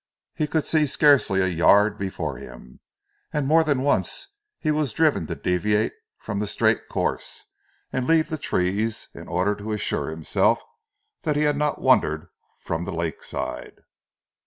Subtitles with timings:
[0.33, 2.79] He could see scarcely a yard before him,
[3.31, 7.45] and more than once he was driven to deviate from the straight course,
[7.93, 10.63] and leave the trees in order to assure himself
[11.21, 13.81] that he had not wandered from the lake side.